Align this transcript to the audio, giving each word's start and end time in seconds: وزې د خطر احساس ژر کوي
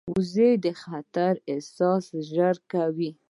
وزې 0.15 0.51
د 0.63 0.67
خطر 0.81 1.33
احساس 1.51 2.05
ژر 2.31 2.55
کوي 2.71 3.11